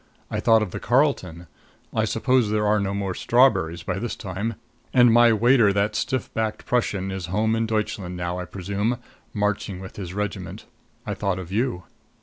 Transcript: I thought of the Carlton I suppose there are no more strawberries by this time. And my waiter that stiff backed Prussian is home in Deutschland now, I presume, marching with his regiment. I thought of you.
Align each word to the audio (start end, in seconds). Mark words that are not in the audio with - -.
I 0.31 0.39
thought 0.39 0.63
of 0.63 0.71
the 0.71 0.79
Carlton 0.79 1.45
I 1.93 2.05
suppose 2.05 2.49
there 2.49 2.65
are 2.65 2.79
no 2.79 2.91
more 2.95 3.13
strawberries 3.13 3.83
by 3.83 3.99
this 3.99 4.15
time. 4.15 4.55
And 4.95 5.13
my 5.13 5.31
waiter 5.31 5.71
that 5.73 5.95
stiff 5.95 6.33
backed 6.33 6.65
Prussian 6.65 7.11
is 7.11 7.27
home 7.27 7.55
in 7.55 7.67
Deutschland 7.67 8.17
now, 8.17 8.39
I 8.39 8.45
presume, 8.45 8.97
marching 9.31 9.79
with 9.79 9.97
his 9.97 10.15
regiment. 10.15 10.65
I 11.05 11.13
thought 11.13 11.37
of 11.37 11.51
you. 11.51 11.83